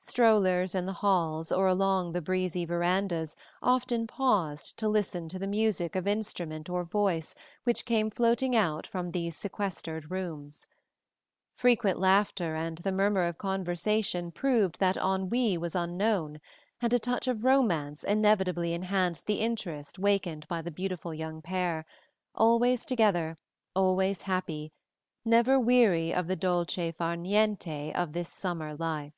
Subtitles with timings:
[0.00, 5.46] Strollers in the halls or along the breezy verandas often paused to listen to the
[5.46, 10.66] music of instrument or voice which came floating out from these sequestered rooms.
[11.52, 16.40] Frequent laughter and the murmur of conversation proved that ennui was unknown,
[16.80, 21.84] and a touch of romance inevitably enhanced the interest wakened by the beautiful young pair,
[22.36, 23.36] always together,
[23.74, 24.72] always happy,
[25.24, 29.12] never weary of the dolce far niente of this summer life.